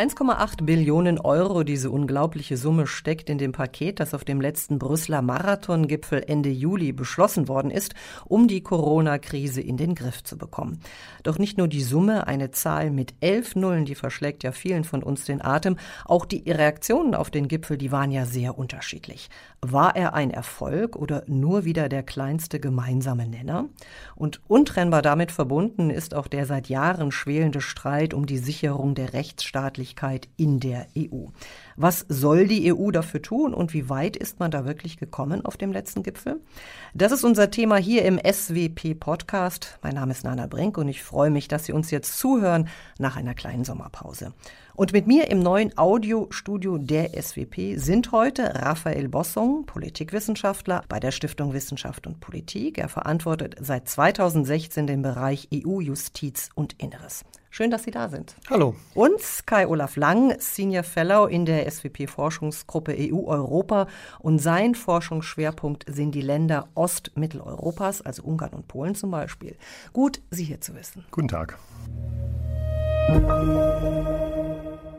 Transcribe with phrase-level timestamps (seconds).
[0.00, 5.20] 1,8 Billionen Euro, diese unglaubliche Summe steckt in dem Paket, das auf dem letzten Brüsseler
[5.20, 7.92] Marathongipfel Ende Juli beschlossen worden ist,
[8.24, 10.80] um die Corona-Krise in den Griff zu bekommen.
[11.22, 15.02] Doch nicht nur die Summe, eine Zahl mit elf Nullen, die verschlägt ja vielen von
[15.02, 15.76] uns den Atem,
[16.06, 19.28] auch die Reaktionen auf den Gipfel, die waren ja sehr unterschiedlich.
[19.60, 23.66] War er ein Erfolg oder nur wieder der kleinste gemeinsame Nenner?
[24.14, 29.12] Und untrennbar damit verbunden ist auch der seit Jahren schwelende Streit um die Sicherung der
[29.90, 31.26] Rechtsstaatlichkeit in der EU.
[31.82, 35.56] Was soll die EU dafür tun und wie weit ist man da wirklich gekommen auf
[35.56, 36.38] dem letzten Gipfel?
[36.92, 39.78] Das ist unser Thema hier im SWP Podcast.
[39.80, 43.16] Mein Name ist Nana Brink und ich freue mich, dass Sie uns jetzt zuhören nach
[43.16, 44.34] einer kleinen Sommerpause.
[44.74, 51.12] Und mit mir im neuen Audiostudio der SWP sind heute Raphael Bossong, Politikwissenschaftler bei der
[51.12, 52.76] Stiftung Wissenschaft und Politik.
[52.76, 57.24] Er verantwortet seit 2016 den Bereich EU Justiz und Inneres.
[57.52, 58.36] Schön, dass Sie da sind.
[58.48, 58.76] Hallo.
[58.94, 63.86] Und Kai-Olaf Lang, Senior Fellow in der SWP-Forschungsgruppe EU-Europa.
[64.18, 69.56] Und sein Forschungsschwerpunkt sind die Länder Ost-Mitteleuropas, also Ungarn und Polen zum Beispiel.
[69.92, 71.04] Gut, Sie hier zu wissen.
[71.10, 71.58] Guten Tag.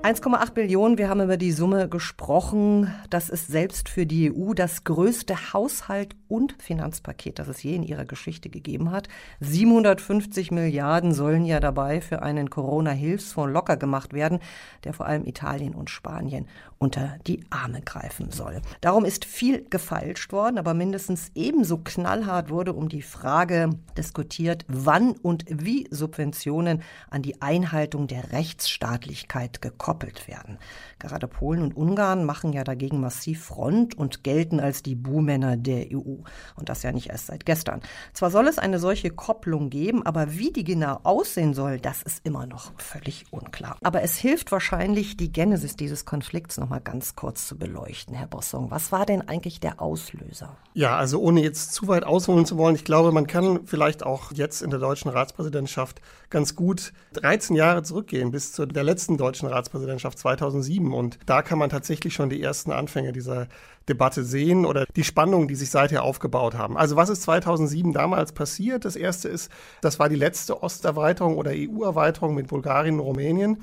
[0.04, 2.92] 1,8 Billionen, wir haben über die Summe gesprochen.
[3.10, 7.84] Das ist selbst für die EU das größte Haushalt- und Finanzpaket, das es je in
[7.84, 9.10] ihrer Geschichte gegeben hat.
[9.42, 14.40] 750 Milliarden sollen ja dabei für einen Corona-Hilfsfonds locker gemacht werden,
[14.86, 18.62] der vor allem Italien und Spanien unter die Arme greifen soll.
[18.80, 25.12] Darum ist viel gefeilscht worden, aber mindestens ebenso knallhart wurde um die Frage diskutiert, wann
[25.12, 30.58] und wie Subventionen an die Einhaltung der Rechtsstaatlichkeit gekoppelt werden.
[30.98, 35.88] Gerade Polen und Ungarn machen ja dagegen massiv Front und gelten als die Buhmänner der
[35.92, 36.21] EU.
[36.56, 37.82] Und das ja nicht erst seit gestern.
[38.14, 42.26] Zwar soll es eine solche Kopplung geben, aber wie die genau aussehen soll, das ist
[42.26, 43.78] immer noch völlig unklar.
[43.84, 48.28] Aber es hilft wahrscheinlich, die Genesis dieses Konflikts noch mal ganz kurz zu beleuchten, Herr
[48.28, 48.72] Bossong.
[48.72, 50.58] Was war denn eigentlich der Auslöser?
[50.74, 54.32] Ja, also ohne jetzt zu weit ausholen zu wollen, ich glaube, man kann vielleicht auch
[54.32, 59.48] jetzt in der deutschen Ratspräsidentschaft ganz gut 13 Jahre zurückgehen bis zu der letzten deutschen
[59.48, 60.94] Ratspräsidentschaft 2007.
[60.94, 63.48] Und da kann man tatsächlich schon die ersten Anfänge dieser
[63.92, 66.78] Debatte sehen oder die Spannungen, die sich seither aufgebaut haben.
[66.78, 68.86] Also was ist 2007 damals passiert?
[68.86, 73.58] Das erste ist, das war die letzte Osterweiterung oder EU-Erweiterung mit Bulgarien und Rumänien.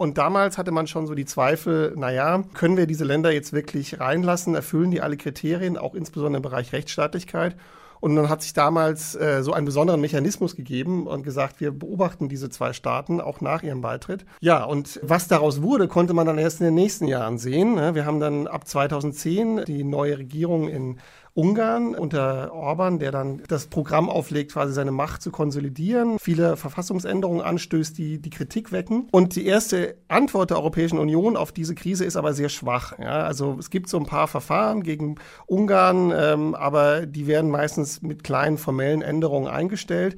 [0.00, 4.00] Und damals hatte man schon so die Zweifel, naja, können wir diese Länder jetzt wirklich
[4.00, 4.54] reinlassen?
[4.54, 7.56] Erfüllen die alle Kriterien, auch insbesondere im Bereich Rechtsstaatlichkeit?
[8.00, 12.28] Und dann hat sich damals äh, so einen besonderen Mechanismus gegeben und gesagt, wir beobachten
[12.28, 14.24] diese zwei Staaten auch nach ihrem Beitritt.
[14.40, 17.74] Ja, und was daraus wurde, konnte man dann erst in den nächsten Jahren sehen.
[17.74, 17.94] Ne?
[17.94, 20.98] Wir haben dann ab 2010 die neue Regierung in
[21.34, 27.42] Ungarn unter Orban, der dann das Programm auflegt, quasi seine Macht zu konsolidieren, viele Verfassungsänderungen
[27.42, 29.08] anstößt, die die Kritik wecken.
[29.12, 32.98] Und die erste Antwort der Europäischen Union auf diese Krise ist aber sehr schwach.
[32.98, 38.02] Ja, also es gibt so ein paar Verfahren gegen Ungarn, ähm, aber die werden meistens
[38.02, 40.16] mit kleinen formellen Änderungen eingestellt.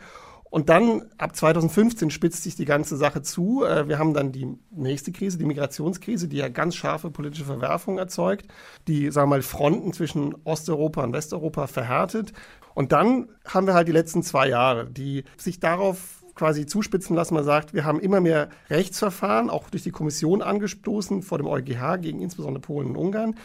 [0.52, 3.64] Und dann ab 2015 spitzt sich die ganze Sache zu.
[3.64, 7.96] Äh, wir haben dann die nächste Krise, die Migrationskrise, die ja ganz scharfe politische Verwerfungen
[7.96, 8.48] erzeugt,
[8.86, 12.34] die, sagen wir mal, Fronten zwischen Osteuropa und Westeuropa verhärtet.
[12.74, 17.32] Und dann haben wir halt die letzten zwei Jahre, die sich darauf quasi zuspitzen lassen.
[17.32, 21.96] Man sagt, wir haben immer mehr Rechtsverfahren, auch durch die Kommission angestoßen, vor dem EuGH
[22.02, 23.36] gegen insbesondere Polen und Ungarn.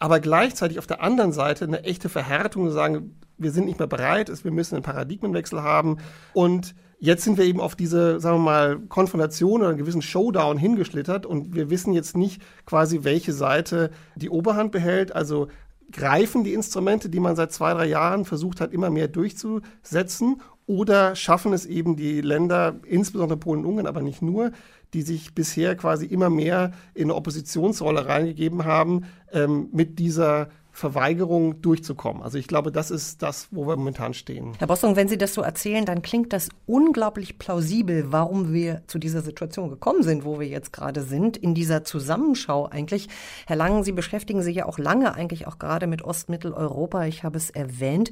[0.00, 3.88] Aber gleichzeitig auf der anderen Seite eine echte Verhärtung, zu sagen, wir sind nicht mehr
[3.88, 5.98] bereit, wir müssen einen Paradigmenwechsel haben.
[6.32, 10.58] Und jetzt sind wir eben auf diese, sagen wir mal, Konfrontation oder einen gewissen Showdown
[10.58, 15.14] hingeschlittert und wir wissen jetzt nicht quasi, welche Seite die Oberhand behält.
[15.14, 15.48] Also
[15.92, 21.14] greifen die Instrumente, die man seit zwei, drei Jahren versucht hat, immer mehr durchzusetzen oder
[21.14, 24.50] schaffen es eben die Länder, insbesondere Polen und Ungarn, aber nicht nur,
[24.94, 31.62] die sich bisher quasi immer mehr in eine Oppositionsrolle reingegeben haben, ähm, mit dieser Verweigerung
[31.62, 32.22] durchzukommen.
[32.22, 34.52] Also ich glaube, das ist das, wo wir momentan stehen.
[34.58, 38.98] Herr Bossung, wenn Sie das so erzählen, dann klingt das unglaublich plausibel, warum wir zu
[38.98, 43.08] dieser Situation gekommen sind, wo wir jetzt gerade sind, in dieser Zusammenschau eigentlich.
[43.46, 47.06] Herr Langen, Sie beschäftigen sich ja auch lange eigentlich auch gerade mit Ostmitteleuropa.
[47.06, 48.10] Ich habe es erwähnt.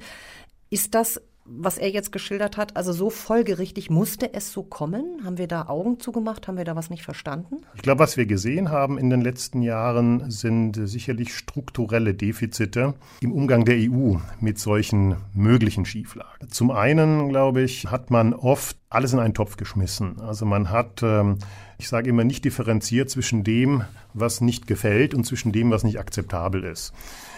[0.70, 5.24] Ist das was er jetzt geschildert hat, also so folgerichtig musste es so kommen?
[5.24, 6.48] Haben wir da Augen zugemacht?
[6.48, 7.56] Haben wir da was nicht verstanden?
[7.74, 13.32] Ich glaube, was wir gesehen haben in den letzten Jahren, sind sicherlich strukturelle Defizite im
[13.32, 16.48] Umgang der EU mit solchen möglichen Schieflagen.
[16.48, 20.20] Zum einen, glaube ich, hat man oft alles in einen Topf geschmissen.
[20.20, 21.38] Also man hat, ähm,
[21.78, 25.98] ich sage immer, nicht differenziert zwischen dem, was nicht gefällt und zwischen dem, was nicht
[25.98, 26.92] akzeptabel ist.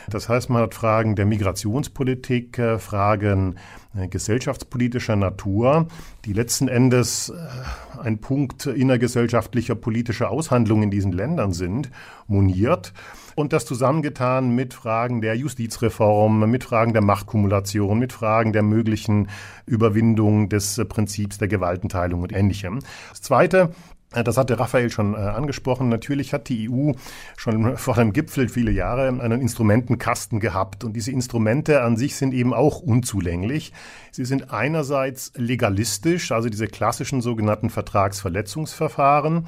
[0.08, 3.56] Das heißt, man hat Fragen der Migrationspolitik, äh, Fragen
[3.96, 5.88] äh, gesellschaftspolitischer Natur,
[6.24, 11.90] die letzten Endes äh, ein Punkt innergesellschaftlicher politischer Aushandlungen in diesen Ländern sind,
[12.28, 12.92] moniert
[13.36, 19.28] und das zusammengetan mit Fragen der Justizreform, mit Fragen der Machtkumulation, mit Fragen der möglichen
[19.66, 22.80] Überwindung des Prinzips der Gewaltenteilung und ähnlichem.
[23.10, 23.70] Das Zweite,
[24.10, 25.88] das hatte Raphael schon äh, angesprochen.
[25.88, 26.92] Natürlich hat die EU
[27.36, 30.84] schon vor dem Gipfel viele Jahre einen Instrumentenkasten gehabt.
[30.84, 33.72] Und diese Instrumente an sich sind eben auch unzulänglich.
[34.12, 39.46] Sie sind einerseits legalistisch, also diese klassischen sogenannten Vertragsverletzungsverfahren,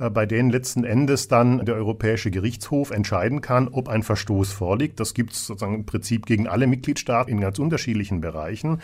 [0.00, 4.98] äh, bei denen letzten Endes dann der Europäische Gerichtshof entscheiden kann, ob ein Verstoß vorliegt.
[4.98, 8.80] Das gibt es sozusagen im Prinzip gegen alle Mitgliedstaaten in ganz unterschiedlichen Bereichen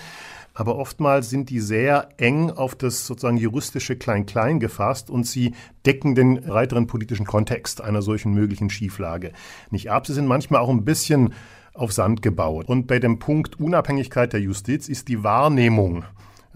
[0.57, 5.53] aber oftmals sind die sehr eng auf das sozusagen juristische Klein-Klein gefasst und sie
[5.85, 9.33] decken den weiteren politischen Kontext einer solchen möglichen Schieflage
[9.71, 10.07] nicht ab.
[10.07, 11.35] Sie sind manchmal auch ein bisschen
[11.75, 12.69] auf Sand gebaut.
[12.69, 16.05] Und bei dem Punkt Unabhängigkeit der Justiz ist die Wahrnehmung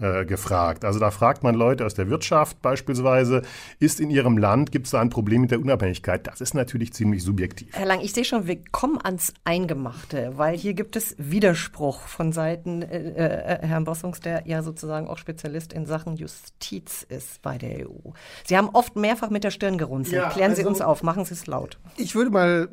[0.01, 0.83] äh, gefragt.
[0.83, 3.43] Also da fragt man Leute aus der Wirtschaft beispielsweise,
[3.79, 6.27] ist in ihrem Land, gibt es da ein Problem mit der Unabhängigkeit?
[6.27, 7.69] Das ist natürlich ziemlich subjektiv.
[7.73, 12.31] Herr Lang, ich sehe schon, wir kommen ans Eingemachte, weil hier gibt es Widerspruch von
[12.31, 17.57] Seiten äh, äh, Herrn Bossungs, der ja sozusagen auch Spezialist in Sachen Justiz ist bei
[17.57, 18.11] der EU.
[18.45, 20.21] Sie haben oft mehrfach mit der Stirn gerunzelt.
[20.21, 21.77] Ja, Klären Sie also, uns auf, machen Sie es laut.
[21.97, 22.69] Ich würde mal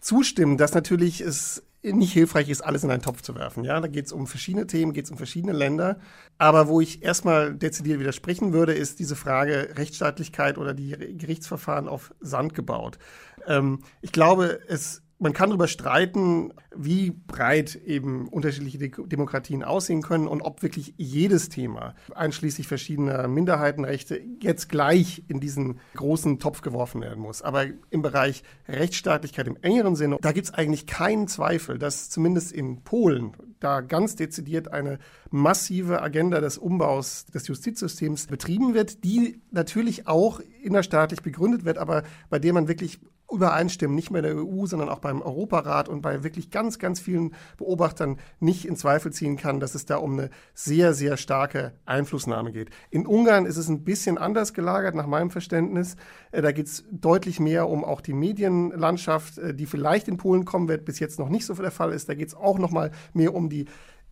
[0.00, 3.64] zustimmen, dass natürlich es nicht hilfreich ist, alles in einen Topf zu werfen.
[3.64, 5.98] Ja, da geht es um verschiedene Themen, geht es um verschiedene Länder.
[6.36, 12.14] Aber wo ich erstmal dezidiert widersprechen würde, ist diese Frage Rechtsstaatlichkeit oder die Gerichtsverfahren auf
[12.20, 12.98] Sand gebaut.
[13.46, 20.28] Ähm, ich glaube, es man kann darüber streiten, wie breit eben unterschiedliche Demokratien aussehen können
[20.28, 27.00] und ob wirklich jedes Thema, einschließlich verschiedener Minderheitenrechte, jetzt gleich in diesen großen Topf geworfen
[27.00, 27.42] werden muss.
[27.42, 32.52] Aber im Bereich Rechtsstaatlichkeit im engeren Sinne, da gibt es eigentlich keinen Zweifel, dass zumindest
[32.52, 34.98] in Polen da ganz dezidiert eine
[35.30, 42.04] massive Agenda des Umbaus des Justizsystems betrieben wird, die natürlich auch innerstaatlich begründet wird, aber
[42.30, 46.22] bei der man wirklich übereinstimmen, nicht mehr der EU, sondern auch beim Europarat und bei
[46.22, 50.30] wirklich ganz, ganz vielen Beobachtern nicht in Zweifel ziehen kann, dass es da um eine
[50.54, 52.70] sehr, sehr starke Einflussnahme geht.
[52.90, 55.96] In Ungarn ist es ein bisschen anders gelagert, nach meinem Verständnis.
[56.32, 60.44] Äh, da geht es deutlich mehr um auch die Medienlandschaft, äh, die vielleicht in Polen
[60.44, 62.08] kommen wird, bis jetzt noch nicht so der Fall ist.
[62.08, 63.66] Da geht es auch noch mal mehr um die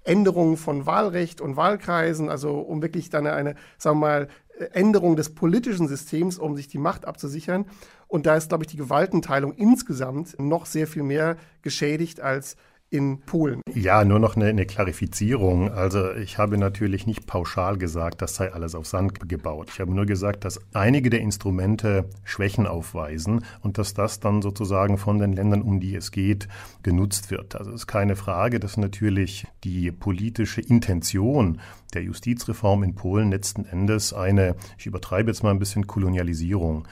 [0.07, 4.29] Änderungen von Wahlrecht und Wahlkreisen, also um wirklich dann eine, sagen wir mal,
[4.73, 7.67] Änderung des politischen Systems, um sich die Macht abzusichern.
[8.09, 12.57] Und da ist, glaube ich, die Gewaltenteilung insgesamt noch sehr viel mehr geschädigt als
[12.89, 13.63] in Polen.
[13.75, 15.71] Ja, nur noch eine, eine, Klarifizierung.
[15.71, 19.71] Also ich habe natürlich nicht pauschal gesagt, das sei alles auf Sand gebaut.
[19.73, 24.99] Ich habe nur gesagt, dass einige der Instrumente Schwächen aufweisen und dass das dann sozusagen
[24.99, 26.47] von den Ländern, um die es geht,
[26.83, 27.57] genutzt wird.
[27.57, 31.61] Also es ist keine Frage, dass natürlich die politische Intention
[31.95, 36.89] der Justizreform in Polen letzten Endes eine, ich übertreibe jetzt mal ein bisschen, Kolonialisierung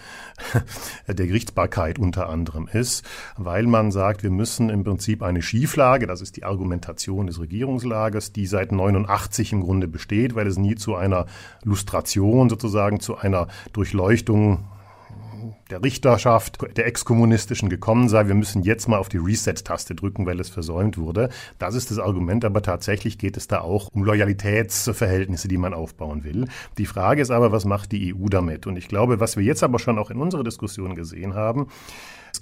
[1.09, 3.05] der Gerichtsbarkeit unter anderem ist,
[3.37, 8.33] weil man sagt, wir müssen im Prinzip eine Schieflage, das ist die Argumentation des Regierungslagers,
[8.33, 11.27] die seit 89 im Grunde besteht, weil es nie zu einer
[11.63, 14.65] Lustration sozusagen, zu einer Durchleuchtung
[15.71, 20.41] der Richterschaft, der Exkommunistischen gekommen sei, wir müssen jetzt mal auf die Reset-Taste drücken, weil
[20.41, 21.29] es versäumt wurde.
[21.59, 26.25] Das ist das Argument, aber tatsächlich geht es da auch um Loyalitätsverhältnisse, die man aufbauen
[26.25, 26.47] will.
[26.79, 28.67] Die Frage ist aber, was macht die EU damit?
[28.67, 31.69] Und ich glaube, was wir jetzt aber schon auch in unserer Diskussion gesehen haben,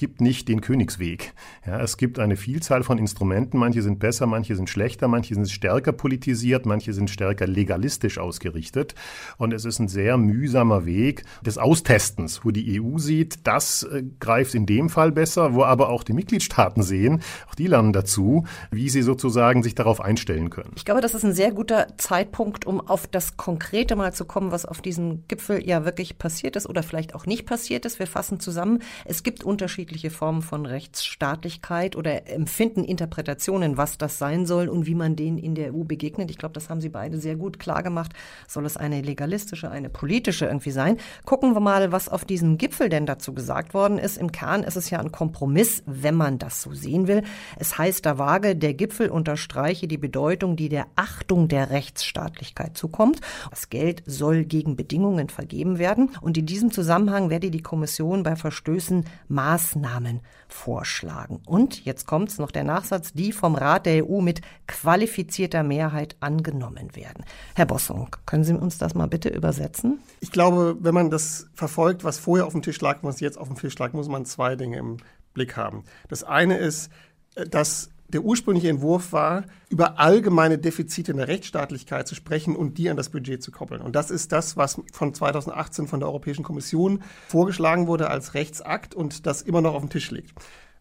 [0.03, 1.33] gibt nicht den Königsweg.
[1.65, 3.57] Ja, es gibt eine Vielzahl von Instrumenten.
[3.57, 8.97] Manche sind besser, manche sind schlechter, manche sind stärker politisiert, manche sind stärker legalistisch ausgerichtet.
[9.39, 14.03] Und es ist ein sehr mühsamer Weg des Austestens, wo die EU sieht, das äh,
[14.19, 18.45] greift in dem Fall besser, wo aber auch die Mitgliedstaaten sehen, auch die lernen dazu,
[18.73, 20.73] wie sie sozusagen sich darauf einstellen können.
[20.75, 24.51] Ich glaube, das ist ein sehr guter Zeitpunkt, um auf das Konkrete mal zu kommen,
[24.51, 28.01] was auf diesem Gipfel ja wirklich passiert ist oder vielleicht auch nicht passiert ist.
[28.01, 28.83] Wir fassen zusammen.
[29.05, 34.87] Es gibt Unterschiede unterschiedliche Formen von Rechtsstaatlichkeit oder empfinden Interpretationen, was das sein soll und
[34.87, 36.31] wie man denen in der EU begegnet.
[36.31, 38.13] Ich glaube, das haben Sie beide sehr gut klar gemacht.
[38.49, 40.97] Soll es eine legalistische, eine politische irgendwie sein?
[41.27, 44.17] Gucken wir mal, was auf diesem Gipfel denn dazu gesagt worden ist.
[44.17, 47.23] Im Kern ist es ja ein Kompromiss, wenn man das so sehen will.
[47.59, 53.21] Es heißt da vage, der Gipfel unterstreiche die Bedeutung, die der Achtung der Rechtsstaatlichkeit zukommt.
[53.51, 58.37] Das Geld soll gegen Bedingungen vergeben werden und in diesem Zusammenhang werde die Kommission bei
[58.37, 61.41] Verstößen Maß Maßnahmen vorschlagen.
[61.47, 66.95] Und jetzt kommt's noch der Nachsatz, die vom Rat der EU mit qualifizierter Mehrheit angenommen
[66.95, 67.25] werden.
[67.55, 70.01] Herr Bossung, können Sie uns das mal bitte übersetzen?
[70.21, 73.49] Ich glaube, wenn man das verfolgt, was vorher auf dem Tisch lag, was jetzt auf
[73.49, 74.99] dem Tisch lag, muss man zwei Dinge im
[75.35, 75.85] Blick haben.
[76.09, 76.91] Das eine ist,
[77.35, 82.79] äh, dass der ursprüngliche Entwurf war, über allgemeine Defizite in der Rechtsstaatlichkeit zu sprechen und
[82.79, 83.81] die an das Budget zu koppeln.
[83.81, 88.95] Und das ist das, was von 2018 von der Europäischen Kommission vorgeschlagen wurde als Rechtsakt
[88.95, 90.33] und das immer noch auf dem Tisch liegt.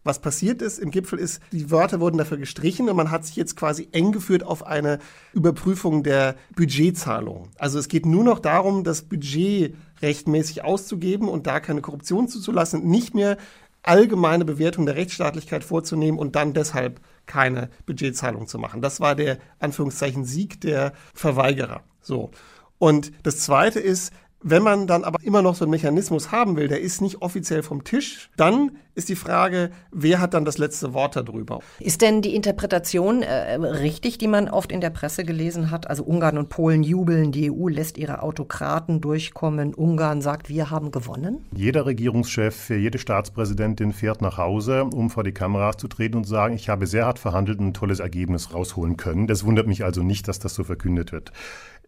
[0.04, 3.36] Was passiert ist im Gipfel ist, die Wörter wurden dafür gestrichen und man hat sich
[3.36, 4.98] jetzt quasi eng geführt auf eine
[5.32, 7.50] Überprüfung der Budgetzahlung.
[7.56, 12.84] Also es geht nur noch darum, das Budget rechtmäßig auszugeben und da keine Korruption zuzulassen,
[12.84, 13.36] nicht mehr
[13.84, 17.00] allgemeine Bewertung der Rechtsstaatlichkeit vorzunehmen und dann deshalb
[17.32, 18.82] keine Budgetzahlung zu machen.
[18.82, 21.82] Das war der Anführungszeichen Sieg der Verweigerer.
[22.02, 22.30] So.
[22.78, 24.12] Und das zweite ist,
[24.42, 27.62] wenn man dann aber immer noch so einen Mechanismus haben will, der ist nicht offiziell
[27.62, 31.60] vom Tisch, dann ist die Frage, wer hat dann das letzte Wort darüber?
[31.78, 35.88] Ist denn die Interpretation äh, richtig, die man oft in der Presse gelesen hat?
[35.88, 40.90] Also Ungarn und Polen jubeln, die EU lässt ihre Autokraten durchkommen, Ungarn sagt, wir haben
[40.90, 41.44] gewonnen?
[41.54, 46.30] Jeder Regierungschef, jede Staatspräsidentin fährt nach Hause, um vor die Kameras zu treten und zu
[46.30, 49.26] sagen, ich habe sehr hart verhandelt und ein tolles Ergebnis rausholen können.
[49.26, 51.32] Das wundert mich also nicht, dass das so verkündet wird.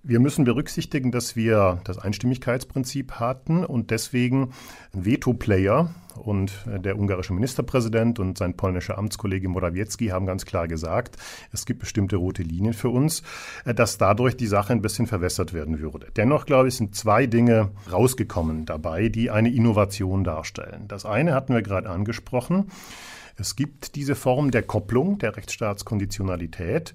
[0.07, 4.51] Wir müssen berücksichtigen, dass wir das Einstimmigkeitsprinzip hatten und deswegen
[4.93, 11.17] ein Veto-Player und der ungarische Ministerpräsident und sein polnischer Amtskollege Morawiecki haben ganz klar gesagt,
[11.53, 13.23] es gibt bestimmte rote Linien für uns,
[13.65, 16.09] dass dadurch die Sache ein bisschen verwässert werden würde.
[16.15, 20.87] Dennoch, glaube ich, sind zwei Dinge rausgekommen dabei, die eine Innovation darstellen.
[20.87, 22.67] Das eine hatten wir gerade angesprochen.
[23.37, 26.95] Es gibt diese Form der Kopplung, der Rechtsstaatskonditionalität,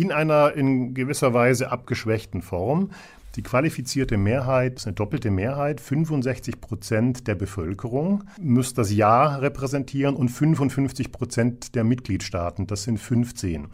[0.00, 2.90] in einer in gewisser Weise abgeschwächten Form.
[3.34, 5.80] Die qualifizierte Mehrheit ist eine doppelte Mehrheit.
[5.80, 12.66] 65 Prozent der Bevölkerung muss das Ja repräsentieren und 55 Prozent der Mitgliedstaaten.
[12.66, 13.68] Das sind 15.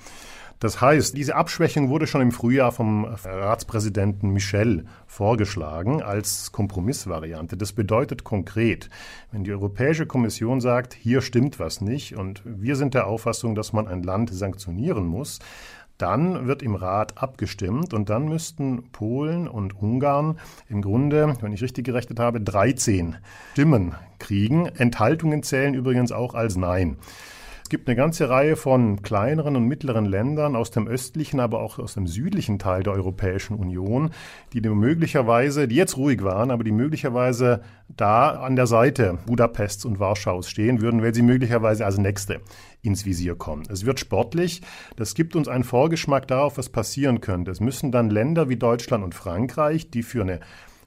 [0.61, 7.57] Das heißt, diese Abschwächung wurde schon im Frühjahr vom Ratspräsidenten Michel vorgeschlagen als Kompromissvariante.
[7.57, 8.89] Das bedeutet konkret,
[9.31, 13.73] wenn die Europäische Kommission sagt, hier stimmt was nicht und wir sind der Auffassung, dass
[13.73, 15.39] man ein Land sanktionieren muss,
[15.99, 21.63] dann wird im Rat abgestimmt und dann müssten Polen und Ungarn im Grunde, wenn ich
[21.63, 23.17] richtig gerechnet habe, 13
[23.53, 24.67] Stimmen kriegen.
[24.67, 26.97] Enthaltungen zählen übrigens auch als Nein.
[27.65, 31.79] Es gibt eine ganze Reihe von kleineren und mittleren Ländern aus dem östlichen, aber auch
[31.79, 34.11] aus dem südlichen Teil der Europäischen Union,
[34.53, 39.99] die möglicherweise, die jetzt ruhig waren, aber die möglicherweise da an der Seite Budapests und
[39.99, 42.43] Warschaus stehen würden, weil sie möglicherweise als Nächste
[42.85, 43.65] ins Visier kommen.
[43.69, 44.63] Es wird sportlich.
[44.97, 47.51] Das gibt uns einen Vorgeschmack darauf, was passieren könnte.
[47.51, 50.41] Es müssen dann Länder wie Deutschland und Frankreich, die für eine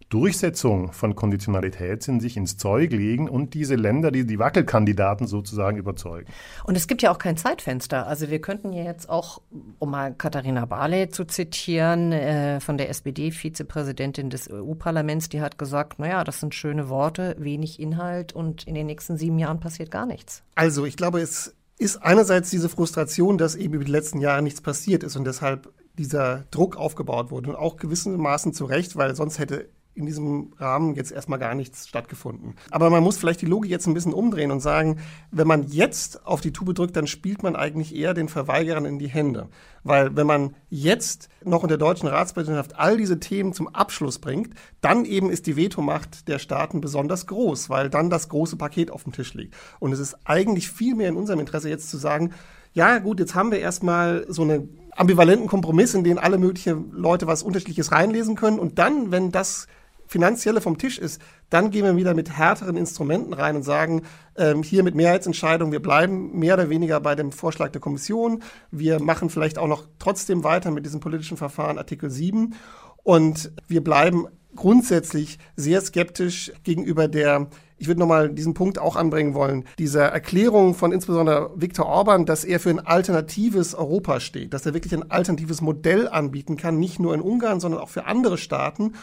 [0.10, 5.78] Durchsetzung von Konditionalität sind, sich ins Zeug legen und diese Länder, die die Wackelkandidaten sozusagen
[5.78, 6.32] überzeugen.
[6.64, 8.08] Und es gibt ja auch kein Zeitfenster.
[8.08, 9.42] Also wir könnten ja jetzt auch,
[9.80, 16.00] um mal Katharina Barley zu zitieren, äh, von der SPD-Vizepräsidentin des EU-Parlaments, die hat gesagt,
[16.00, 20.06] naja, das sind schöne Worte, wenig Inhalt und in den nächsten sieben Jahren passiert gar
[20.06, 20.42] nichts.
[20.56, 24.62] Also ich glaube, es ist einerseits diese Frustration, dass eben über die letzten Jahre nichts
[24.62, 29.40] passiert ist und deshalb dieser Druck aufgebaut wurde und auch gewissermaßen zu Recht, weil sonst
[29.40, 32.56] hätte in diesem Rahmen jetzt erstmal gar nichts stattgefunden.
[32.72, 35.00] Aber man muss vielleicht die Logik jetzt ein bisschen umdrehen und sagen,
[35.32, 39.00] wenn man jetzt auf die Tube drückt, dann spielt man eigentlich eher den Verweigerern in
[39.00, 39.50] die Hände.
[39.84, 44.54] Weil wenn man jetzt noch in der deutschen Ratspräsidentschaft all diese Themen zum Abschluss bringt,
[44.82, 49.04] dann eben ist die Vetomacht der Staaten besonders groß, weil dann das große Paket auf
[49.04, 49.56] dem Tisch liegt.
[49.80, 52.34] Und es ist eigentlich viel mehr in unserem Interesse jetzt zu sagen,
[52.74, 57.28] ja gut, jetzt haben wir erstmal so einen ambivalenten Kompromiss, in den alle möglichen Leute
[57.28, 58.60] was Unterschiedliches reinlesen können.
[58.60, 59.68] Und dann, wenn das
[60.08, 64.04] Finanzielle vom Tisch ist, dann gehen wir wieder mit härteren Instrumenten rein und sagen,
[64.38, 68.42] ähm, hier mit Mehrheitsentscheidung, wir bleiben mehr oder weniger bei dem Vorschlag der Kommission.
[68.72, 72.56] Wir machen vielleicht auch noch trotzdem weiter mit diesem politischen Verfahren Artikel 7
[73.04, 77.48] und wir bleiben grundsätzlich sehr skeptisch gegenüber der
[77.80, 82.44] ich würde nochmal diesen Punkt auch anbringen wollen, dieser Erklärung von insbesondere Viktor Orban, dass
[82.44, 87.00] er für ein alternatives Europa steht, dass er wirklich ein alternatives Modell anbieten kann, nicht
[87.00, 88.94] nur in Ungarn, sondern auch für andere Staaten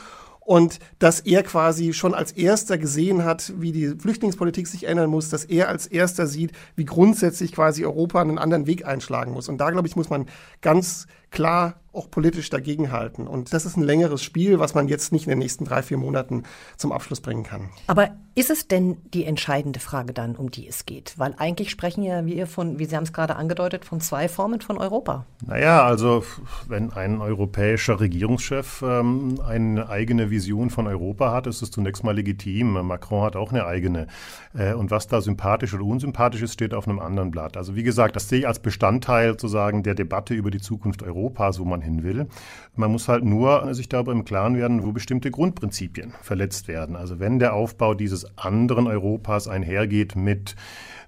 [0.44, 5.30] und dass er quasi schon als erster gesehen hat, wie die Flüchtlingspolitik sich ändern muss,
[5.30, 9.48] dass er als erster sieht, wie grundsätzlich quasi Europa einen anderen Weg einschlagen muss.
[9.48, 10.26] Und da, glaube ich, muss man
[10.60, 13.26] ganz klar auch politisch dagegenhalten.
[13.26, 15.96] Und das ist ein längeres Spiel, was man jetzt nicht in den nächsten drei, vier
[15.96, 16.42] Monaten
[16.76, 17.70] zum Abschluss bringen kann.
[17.86, 21.14] Aber ist es denn die entscheidende Frage dann, um die es geht?
[21.18, 24.60] Weil eigentlich sprechen ja wir von, wie Sie haben es gerade angedeutet, von zwei Formen
[24.60, 25.24] von Europa.
[25.46, 26.24] Naja, also
[26.66, 32.16] wenn ein europäischer Regierungschef ähm, eine eigene Vision von Europa hat, ist es zunächst mal
[32.16, 32.72] legitim.
[32.72, 34.08] Macron hat auch eine eigene.
[34.52, 37.56] Äh, und was da sympathisch oder unsympathisch ist, steht auf einem anderen Blatt.
[37.56, 41.23] Also wie gesagt, das sehe ich als Bestandteil sozusagen der Debatte über die Zukunft Europas,
[41.58, 42.26] wo man hin will.
[42.74, 46.96] Man muss halt nur sich darüber im Klaren werden, wo bestimmte Grundprinzipien verletzt werden.
[46.96, 50.56] Also wenn der Aufbau dieses anderen Europas einhergeht mit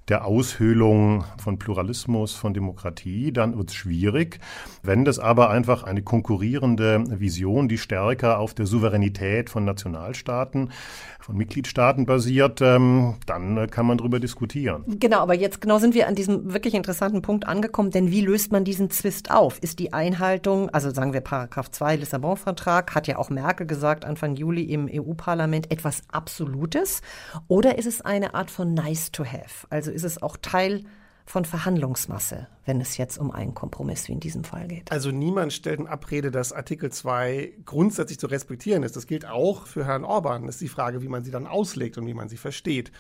[0.09, 4.39] der Aushöhlung von Pluralismus, von Demokratie, dann wird es schwierig.
[4.83, 10.71] Wenn das aber einfach eine konkurrierende Vision, die stärker auf der Souveränität von Nationalstaaten,
[11.19, 14.85] von Mitgliedstaaten basiert, ähm, dann kann man darüber diskutieren.
[14.87, 18.53] Genau, aber jetzt genau sind wir an diesem wirklich interessanten Punkt angekommen, denn wie löst
[18.53, 19.59] man diesen Zwist auf?
[19.61, 24.37] Ist die Einhaltung, also sagen wir Paragraph 2 Lissabon-Vertrag, hat ja auch Merkel gesagt Anfang
[24.37, 27.03] Juli im EU-Parlament etwas Absolutes
[27.49, 29.67] oder ist es eine Art von nice to have?
[29.69, 30.85] Also ist es auch Teil
[31.25, 34.93] von Verhandlungsmasse, wenn es jetzt um einen Kompromiss wie in diesem Fall geht.
[34.93, 38.95] Also niemand stellt in Abrede, dass Artikel 2 grundsätzlich zu respektieren ist.
[38.95, 40.47] Das gilt auch für Herrn Orban.
[40.47, 42.93] Das ist die Frage, wie man sie dann auslegt und wie man sie versteht.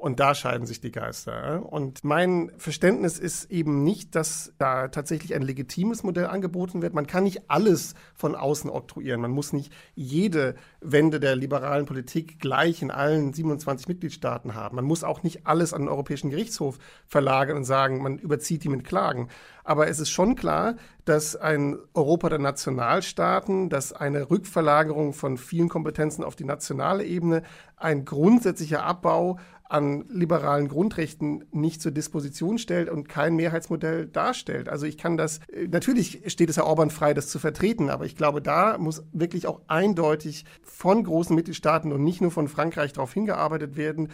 [0.00, 1.70] Und da scheiden sich die Geister.
[1.70, 6.94] Und mein Verständnis ist eben nicht, dass da tatsächlich ein legitimes Modell angeboten wird.
[6.94, 9.20] Man kann nicht alles von außen oktroyieren.
[9.20, 14.76] Man muss nicht jede Wende der liberalen Politik gleich in allen 27 Mitgliedstaaten haben.
[14.76, 18.70] Man muss auch nicht alles an den Europäischen Gerichtshof verlagern und sagen, man überzieht die
[18.70, 19.28] mit Klagen.
[19.64, 25.68] Aber es ist schon klar, dass ein Europa der Nationalstaaten, dass eine Rückverlagerung von vielen
[25.68, 27.42] Kompetenzen auf die nationale Ebene
[27.76, 29.38] ein grundsätzlicher Abbau
[29.70, 34.68] an liberalen Grundrechten nicht zur Disposition stellt und kein Mehrheitsmodell darstellt.
[34.68, 38.04] Also ich kann das, äh, natürlich steht es Herr Orban frei, das zu vertreten, aber
[38.04, 42.92] ich glaube, da muss wirklich auch eindeutig von großen Mitgliedstaaten und nicht nur von Frankreich
[42.92, 44.08] darauf hingearbeitet werden,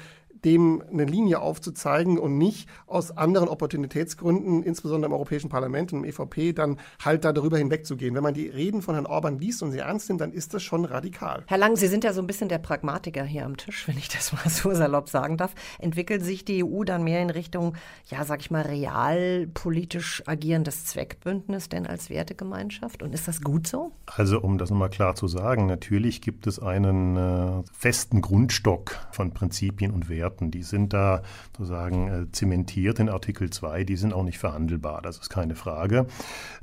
[0.45, 6.05] dem eine Linie aufzuzeigen und nicht aus anderen Opportunitätsgründen, insbesondere im Europäischen Parlament und im
[6.05, 8.15] EVP, dann halt da darüber hinwegzugehen.
[8.15, 10.63] Wenn man die Reden von Herrn Orban liest und sie ernst nimmt, dann ist das
[10.63, 11.45] schon radikal.
[11.47, 14.09] Herr Lang, Sie sind ja so ein bisschen der Pragmatiker hier am Tisch, wenn ich
[14.09, 15.55] das mal so salopp sagen darf.
[15.79, 17.77] Entwickelt sich die EU dann mehr in Richtung,
[18.07, 23.03] ja, sag ich mal, realpolitisch agierendes Zweckbündnis denn als Wertegemeinschaft?
[23.03, 23.93] Und ist das gut so?
[24.07, 29.33] Also, um das nochmal klar zu sagen, natürlich gibt es einen äh, festen Grundstock von
[29.33, 31.23] Prinzipien und Werten Werten, die sind da
[31.57, 36.07] sozusagen äh, zementiert in Artikel 2, die sind auch nicht verhandelbar, das ist keine Frage.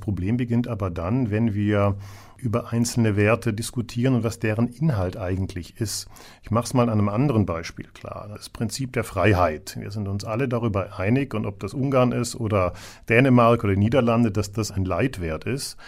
[0.00, 1.96] Problem beginnt aber dann, wenn wir
[2.36, 6.08] über einzelne Werte diskutieren und was deren Inhalt eigentlich ist.
[6.42, 8.28] Ich mache es mal an einem anderen Beispiel klar.
[8.36, 9.76] Das Prinzip der Freiheit.
[9.80, 12.74] Wir sind uns alle darüber einig, und ob das Ungarn ist oder
[13.08, 15.78] Dänemark oder Niederlande, dass das ein Leitwert ist.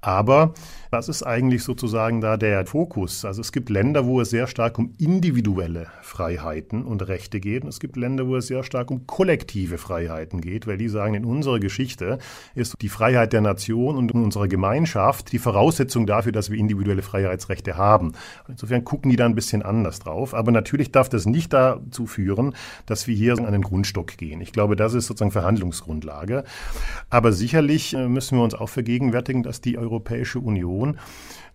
[0.00, 0.54] Aber
[0.90, 3.24] was ist eigentlich sozusagen da der Fokus?
[3.24, 7.64] Also es gibt Länder, wo es sehr stark um individuelle Freiheiten und Rechte geht.
[7.64, 11.14] Und es gibt Länder, wo es sehr stark um kollektive Freiheiten geht, weil die sagen,
[11.14, 12.18] in unserer Geschichte
[12.54, 17.02] ist die Freiheit der Nation und in unserer Gemeinschaft die Voraussetzung dafür, dass wir individuelle
[17.02, 18.12] Freiheitsrechte haben.
[18.48, 20.34] insofern gucken die da ein bisschen anders drauf.
[20.34, 22.54] Aber natürlich darf das nicht dazu führen,
[22.86, 24.40] dass wir hier an den Grundstock gehen.
[24.40, 26.44] Ich glaube, das ist sozusagen Verhandlungsgrundlage.
[27.10, 30.98] Aber sicherlich äh, müssen wir uns auch vergegenwärtigen, dass die Europäische Europäische Union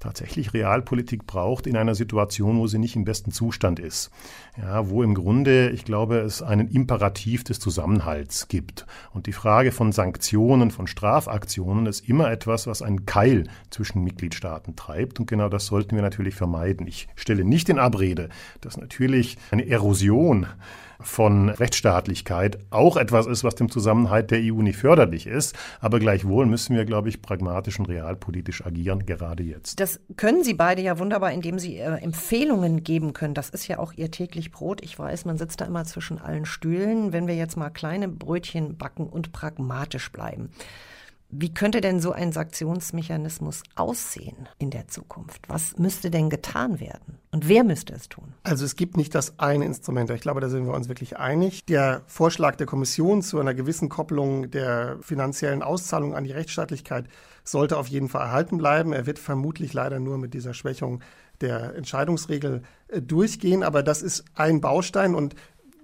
[0.01, 4.11] tatsächlich Realpolitik braucht in einer Situation, wo sie nicht im besten Zustand ist.
[4.57, 8.85] Ja, wo im Grunde, ich glaube, es einen Imperativ des Zusammenhalts gibt.
[9.13, 14.75] Und die Frage von Sanktionen, von Strafaktionen ist immer etwas, was einen Keil zwischen Mitgliedstaaten
[14.75, 15.19] treibt.
[15.19, 16.87] Und genau das sollten wir natürlich vermeiden.
[16.87, 20.47] Ich stelle nicht in Abrede, dass natürlich eine Erosion
[21.03, 25.55] von Rechtsstaatlichkeit auch etwas ist, was dem Zusammenhalt der EU nicht förderlich ist.
[25.79, 29.79] Aber gleichwohl müssen wir, glaube ich, pragmatisch und realpolitisch agieren, gerade jetzt.
[29.79, 33.33] Das können Sie beide ja wunderbar, indem Sie äh, Empfehlungen geben können.
[33.33, 34.81] Das ist ja auch Ihr täglich Brot.
[34.83, 37.13] Ich weiß, man sitzt da immer zwischen allen Stühlen.
[37.13, 40.49] Wenn wir jetzt mal kleine Brötchen backen und pragmatisch bleiben.
[41.31, 45.47] Wie könnte denn so ein Sanktionsmechanismus aussehen in der Zukunft?
[45.47, 47.19] Was müsste denn getan werden?
[47.31, 48.33] Und wer müsste es tun?
[48.43, 50.09] Also es gibt nicht das eine Instrument.
[50.09, 51.65] Ich glaube, da sind wir uns wirklich einig.
[51.65, 57.05] Der Vorschlag der Kommission zu einer gewissen Kopplung der finanziellen Auszahlung an die Rechtsstaatlichkeit
[57.45, 58.91] sollte auf jeden Fall erhalten bleiben.
[58.91, 61.01] Er wird vermutlich leider nur mit dieser Schwächung
[61.39, 63.63] der Entscheidungsregel äh, durchgehen.
[63.63, 65.35] Aber das ist ein Baustein und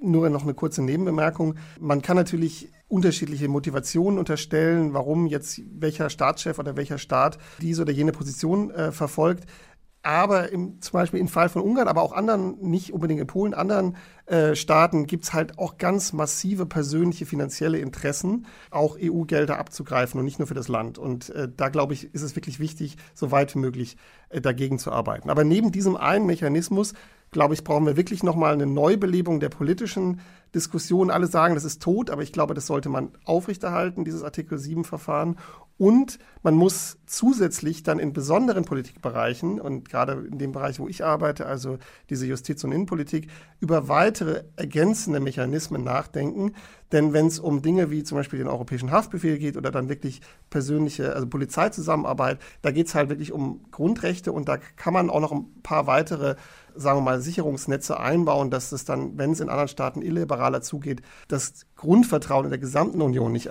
[0.01, 1.55] nur noch eine kurze Nebenbemerkung.
[1.79, 7.91] Man kann natürlich unterschiedliche Motivationen unterstellen, warum jetzt welcher Staatschef oder welcher Staat diese oder
[7.91, 9.45] jene Position äh, verfolgt.
[10.03, 13.53] Aber im, zum Beispiel im Fall von Ungarn, aber auch anderen, nicht unbedingt in Polen,
[13.53, 20.17] anderen äh, Staaten gibt es halt auch ganz massive persönliche finanzielle Interessen, auch EU-Gelder abzugreifen
[20.17, 20.97] und nicht nur für das Land.
[20.97, 23.97] Und äh, da glaube ich, ist es wirklich wichtig, so weit wie möglich
[24.29, 25.29] äh, dagegen zu arbeiten.
[25.29, 26.93] Aber neben diesem einen Mechanismus,
[27.31, 30.21] glaube ich, brauchen wir wirklich nochmal eine Neubelebung der politischen
[30.57, 31.11] Diskussion.
[31.11, 35.37] Alle sagen, das ist tot, aber ich glaube, das sollte man aufrechterhalten, dieses Artikel 7-Verfahren.
[35.77, 41.05] Und man muss zusätzlich dann in besonderen Politikbereichen und gerade in dem Bereich, wo ich
[41.05, 41.77] arbeite, also
[42.09, 46.53] diese Justiz- und Innenpolitik, über weitere ergänzende Mechanismen nachdenken.
[46.91, 50.21] Denn wenn es um Dinge wie zum Beispiel den europäischen Haftbefehl geht oder dann wirklich
[50.49, 55.19] persönliche, also Polizeizusammenarbeit, da geht es halt wirklich um Grundrechte und da kann man auch
[55.19, 56.35] noch ein paar weitere
[56.77, 60.01] sagen wir mal, Sicherungsnetze einbauen, dass es dann, wenn es in anderen Staaten
[60.47, 63.49] illiberaler zugeht, das Grundvertrauen in der gesamten Union nicht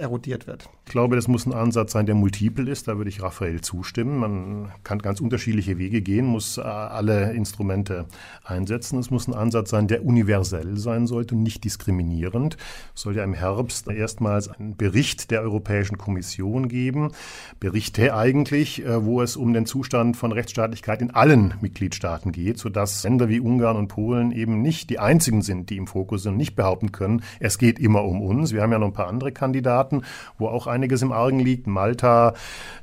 [0.00, 0.68] erodiert wird.
[0.86, 2.86] Ich glaube, das muss ein Ansatz sein, der multiple ist.
[2.86, 4.18] Da würde ich Raphael zustimmen.
[4.18, 8.06] Man kann ganz unterschiedliche Wege gehen, muss äh, alle Instrumente
[8.44, 8.98] einsetzen.
[8.98, 12.56] Es muss ein Ansatz sein, der universell sein sollte und nicht diskriminierend.
[12.94, 17.12] Es soll ja im Herbst erstmals einen Bericht der Europäischen Kommission geben.
[17.58, 23.02] Berichte eigentlich, äh, wo es um den Zustand von Rechtsstaatlichkeit in allen Mitgliedstaaten geht, sodass
[23.04, 26.38] Länder wie Ungarn und Polen eben nicht die einzigen sind, die im Fokus sind und
[26.38, 28.52] nicht behaupten können, es geht immer um uns.
[28.52, 30.02] Wir haben ja noch ein paar andere Kandidaten,
[30.36, 31.68] wo auch einiges im Argen liegt.
[31.68, 32.34] Malta,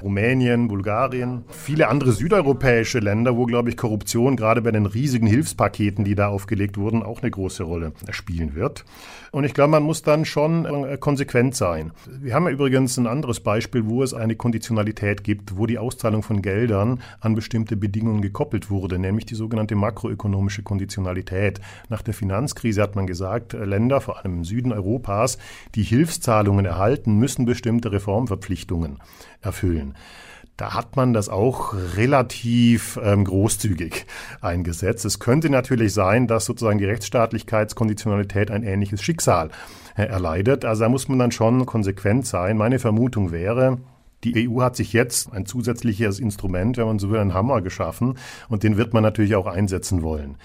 [0.02, 6.06] Rumänien, Bulgarien, viele andere südeuropäische Länder, wo, glaube ich, Korruption gerade bei den riesigen Hilfspaketen,
[6.06, 8.86] die da aufgelegt wurden, auch eine große Rolle spielen wird.
[9.32, 11.92] Und ich glaube, man muss dann schon äh, konsequent sein.
[12.20, 16.24] Wir haben ja übrigens ein anderes Beispiel, wo es eine Konditionalität gibt, wo die Auszahlung
[16.24, 21.60] von Geldern an bestimmte Bedingungen gekoppelt wurde, nämlich die sogenannte makroökonomische Konditionalität.
[21.90, 25.38] Nach der Finanzkrise hat man gesagt, äh, Länder, vor allem im Süden Europas,
[25.76, 29.00] die Hilfszahlungen erhalten, müssen bestimmte Reformverpflichtungen
[29.42, 29.96] erfüllen.
[30.60, 34.06] Da hat man das auch relativ ähm, großzügig
[34.42, 35.06] eingesetzt.
[35.06, 39.52] Es könnte natürlich sein, dass sozusagen die Rechtsstaatlichkeitskonditionalität ein ähnliches Schicksal
[39.96, 40.66] äh, erleidet.
[40.66, 42.58] Also da muss man dann schon konsequent sein.
[42.58, 43.78] Meine Vermutung wäre,
[44.26, 48.18] die EU hat sich jetzt ein zusätzliches Instrument, wenn man so will, einen Hammer geschaffen
[48.50, 50.36] und den wird man natürlich auch einsetzen wollen.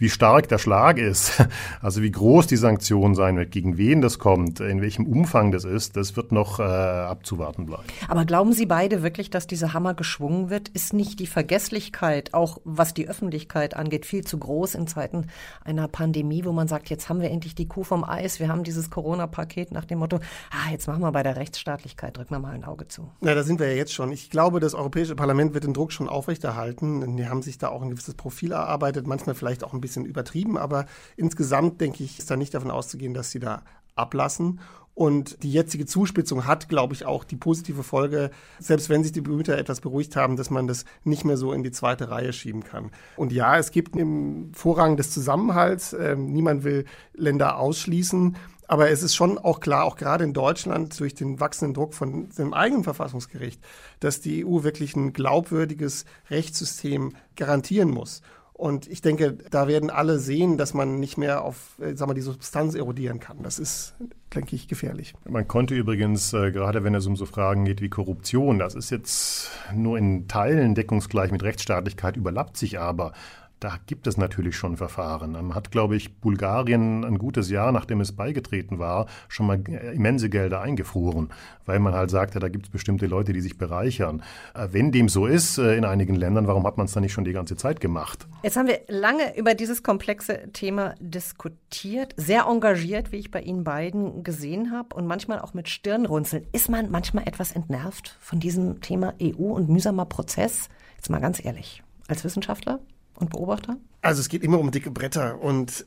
[0.00, 1.44] Wie stark der Schlag ist,
[1.82, 5.64] also wie groß die Sanktion sein wird, gegen wen das kommt, in welchem Umfang das
[5.64, 7.82] ist, das wird noch äh, abzuwarten bleiben.
[8.08, 10.70] Aber glauben Sie beide wirklich, dass dieser Hammer geschwungen wird?
[10.70, 15.26] Ist nicht die Vergesslichkeit, auch was die Öffentlichkeit angeht, viel zu groß in Zeiten
[15.66, 18.64] einer Pandemie, wo man sagt, jetzt haben wir endlich die Kuh vom Eis, wir haben
[18.64, 20.16] dieses Corona-Paket nach dem Motto,
[20.50, 23.10] ah, jetzt machen wir bei der Rechtsstaatlichkeit, drücken wir mal ein Auge zu.
[23.20, 24.12] Na, da sind wir ja jetzt schon.
[24.12, 27.18] Ich glaube, das Europäische Parlament wird den Druck schon aufrechterhalten.
[27.18, 30.06] Die haben sich da auch ein gewisses Profil erarbeitet, manchmal vielleicht auch ein bisschen bisschen
[30.06, 33.62] übertrieben, aber insgesamt denke ich, ist da nicht davon auszugehen, dass sie da
[33.96, 34.60] ablassen.
[34.94, 39.20] Und die jetzige Zuspitzung hat, glaube ich, auch die positive Folge, selbst wenn sich die
[39.20, 42.64] Bemühter etwas beruhigt haben, dass man das nicht mehr so in die zweite Reihe schieben
[42.64, 42.90] kann.
[43.16, 48.36] Und ja, es gibt im Vorrang des Zusammenhalts, äh, niemand will Länder ausschließen,
[48.70, 52.28] aber es ist schon auch klar, auch gerade in Deutschland durch den wachsenden Druck von
[52.38, 53.60] dem eigenen Verfassungsgericht,
[53.98, 58.22] dass die EU wirklich ein glaubwürdiges Rechtssystem garantieren muss.
[58.60, 62.20] Und ich denke, da werden alle sehen, dass man nicht mehr auf äh, sag die
[62.20, 63.38] Substanz erodieren kann.
[63.42, 63.94] Das ist,
[64.34, 65.14] denke ich, gefährlich.
[65.26, 68.90] Man konnte übrigens, äh, gerade wenn es um so Fragen geht wie Korruption, das ist
[68.90, 73.14] jetzt nur in Teilen deckungsgleich mit Rechtsstaatlichkeit, überlappt sich aber.
[73.60, 75.32] Da gibt es natürlich schon Verfahren.
[75.32, 79.60] Man hat, glaube ich, Bulgarien ein gutes Jahr, nachdem es beigetreten war, schon mal
[79.92, 81.28] immense Gelder eingefroren,
[81.66, 84.22] weil man halt sagte, da gibt es bestimmte Leute, die sich bereichern.
[84.54, 87.12] Äh, wenn dem so ist äh, in einigen Ländern, warum hat man es dann nicht
[87.12, 88.26] schon die ganze Zeit gemacht?
[88.42, 93.62] Jetzt haben wir lange über dieses komplexe Thema diskutiert, sehr engagiert, wie ich bei Ihnen
[93.62, 96.46] beiden gesehen habe und manchmal auch mit Stirnrunzeln.
[96.52, 100.70] Ist man manchmal etwas entnervt von diesem Thema EU und mühsamer Prozess?
[100.96, 102.80] Jetzt mal ganz ehrlich, als Wissenschaftler?
[103.20, 103.76] Und Beobachter?
[104.02, 105.86] Also es geht immer um dicke Bretter und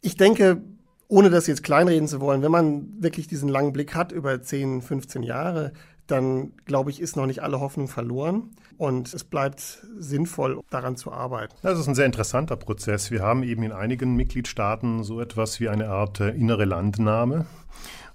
[0.00, 0.62] ich denke,
[1.08, 4.82] ohne das jetzt kleinreden zu wollen, wenn man wirklich diesen langen Blick hat über 10,
[4.82, 5.72] 15 Jahre,
[6.06, 11.12] dann glaube ich, ist noch nicht alle Hoffnung verloren und es bleibt sinnvoll, daran zu
[11.12, 11.54] arbeiten.
[11.62, 13.10] Das ist ein sehr interessanter Prozess.
[13.10, 17.46] Wir haben eben in einigen Mitgliedstaaten so etwas wie eine Art äh, innere Landnahme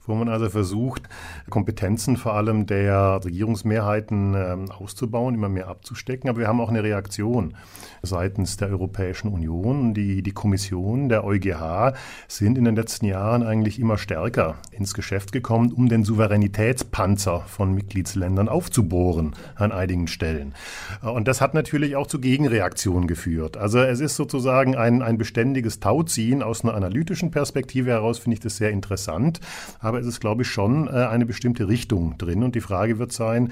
[0.05, 1.03] wo man also versucht,
[1.49, 6.29] Kompetenzen vor allem der Regierungsmehrheiten äh, auszubauen, immer mehr abzustecken.
[6.29, 7.55] Aber wir haben auch eine Reaktion
[8.01, 9.93] seitens der Europäischen Union.
[9.93, 11.93] Die, die Kommission, der EuGH
[12.27, 17.73] sind in den letzten Jahren eigentlich immer stärker ins Geschäft gekommen, um den Souveränitätspanzer von
[17.73, 20.53] Mitgliedsländern aufzubohren an einigen Stellen.
[21.01, 23.57] Und das hat natürlich auch zu Gegenreaktionen geführt.
[23.57, 28.39] Also es ist sozusagen ein, ein beständiges Tauziehen aus einer analytischen Perspektive heraus, finde ich
[28.39, 29.39] das sehr interessant.
[29.79, 32.43] Aber es ist, glaube ich, schon äh, eine bestimmte Richtung drin.
[32.43, 33.51] Und die Frage wird sein,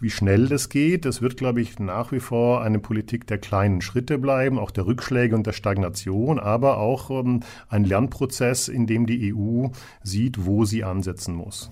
[0.00, 1.06] wie schnell das geht.
[1.06, 4.86] Es wird, glaube ich, nach wie vor eine Politik der kleinen Schritte bleiben, auch der
[4.86, 9.68] Rückschläge und der Stagnation, aber auch ähm, ein Lernprozess, in dem die EU
[10.02, 11.70] sieht, wo sie ansetzen muss.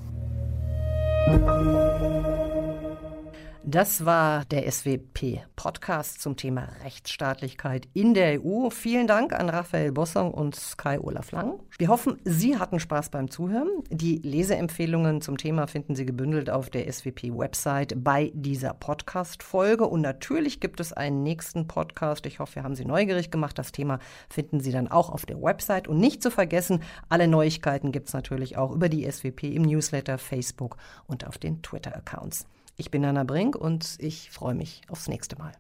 [3.68, 8.70] Das war der SWP-Podcast zum Thema Rechtsstaatlichkeit in der EU.
[8.70, 11.58] Vielen Dank an Raphael Bossong und Kai Olaf Lang.
[11.76, 13.68] Wir hoffen, Sie hatten Spaß beim Zuhören.
[13.90, 19.84] Die Leseempfehlungen zum Thema finden Sie gebündelt auf der SWP-Website bei dieser Podcast-Folge.
[19.88, 22.24] Und natürlich gibt es einen nächsten Podcast.
[22.26, 23.58] Ich hoffe, wir haben Sie neugierig gemacht.
[23.58, 23.98] Das Thema
[24.30, 25.88] finden Sie dann auch auf der Website.
[25.88, 30.18] Und nicht zu vergessen, alle Neuigkeiten gibt es natürlich auch über die SWP im Newsletter,
[30.18, 30.76] Facebook
[31.08, 32.46] und auf den Twitter-Accounts.
[32.78, 35.52] Ich bin Anna Brink und ich freue mich aufs nächste Mal.